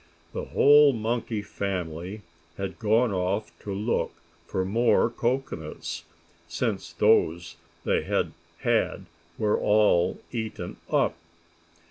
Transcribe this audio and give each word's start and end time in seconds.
The 0.33 0.45
whole 0.45 0.93
monkey 0.93 1.43
family 1.43 2.23
had 2.57 2.79
gone 2.79 3.11
off 3.13 3.51
to 3.59 3.71
look 3.71 4.11
for 4.47 4.65
more 4.65 5.11
cocoanuts, 5.11 6.05
since 6.47 6.91
those 6.93 7.57
they 7.85 8.01
had 8.01 8.31
had 8.61 9.05
were 9.37 9.59
all 9.59 10.19
eaten 10.31 10.77
up. 10.89 11.15